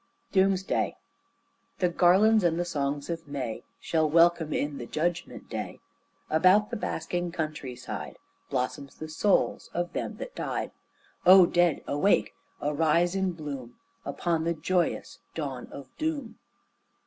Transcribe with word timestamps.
DOMESDAY 0.31 0.95
The 1.77 1.89
garlands 1.89 2.43
and 2.43 2.59
the 2.59 2.65
songs 2.65 3.07
of 3.07 3.27
May 3.27 3.61
Shall 3.79 4.09
welcome 4.09 4.51
in 4.51 4.79
the 4.79 4.87
Judgment 4.87 5.47
Day; 5.47 5.79
About 6.27 6.71
the 6.71 6.75
basking 6.75 7.31
country 7.31 7.75
side 7.75 8.17
Blossom 8.49 8.89
the 8.97 9.07
souls 9.07 9.69
of 9.75 9.93
them 9.93 10.17
that 10.17 10.33
died. 10.33 10.71
O 11.23 11.45
Dead 11.45 11.83
awake! 11.85 12.33
Arise 12.63 13.13
in 13.13 13.33
bloom 13.33 13.75
Upon 14.03 14.43
the 14.43 14.55
joyous 14.55 15.19
dawn 15.35 15.67
of 15.71 15.95
doom. 15.99 16.39